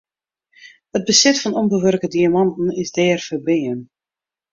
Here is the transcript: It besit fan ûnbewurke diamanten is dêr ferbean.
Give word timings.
It 0.95 1.05
besit 1.07 1.37
fan 1.41 1.57
ûnbewurke 1.61 2.07
diamanten 2.13 2.67
is 2.81 2.89
dêr 2.95 3.19
ferbean. 3.27 3.79